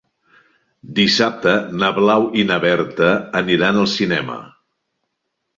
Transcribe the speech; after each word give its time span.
Dissabte 0.99 1.53
na 1.83 1.91
Blau 1.99 2.25
i 2.41 2.45
na 2.53 2.59
Berta 2.65 3.13
aniran 3.43 3.81
al 3.83 3.89
cinema. 3.97 4.43